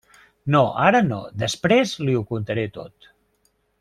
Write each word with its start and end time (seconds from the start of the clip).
No, 0.53 0.61
ara 0.85 1.01
no; 1.09 1.19
després 1.43 1.93
li 2.07 2.17
ho 2.21 2.25
contaré 2.33 2.65
tot. 2.79 3.11